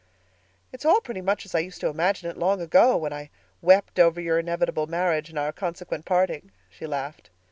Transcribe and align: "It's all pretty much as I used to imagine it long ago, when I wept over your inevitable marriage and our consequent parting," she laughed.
"It's 0.73 0.83
all 0.83 0.99
pretty 0.99 1.21
much 1.21 1.45
as 1.45 1.53
I 1.53 1.59
used 1.59 1.79
to 1.81 1.87
imagine 1.87 2.27
it 2.27 2.35
long 2.35 2.59
ago, 2.59 2.97
when 2.97 3.13
I 3.13 3.29
wept 3.61 3.99
over 3.99 4.19
your 4.19 4.39
inevitable 4.39 4.87
marriage 4.87 5.29
and 5.29 5.37
our 5.37 5.53
consequent 5.53 6.05
parting," 6.05 6.49
she 6.71 6.87
laughed. 6.87 7.29